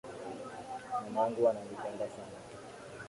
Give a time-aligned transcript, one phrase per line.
[1.03, 2.39] Mamangu ananipenda sana.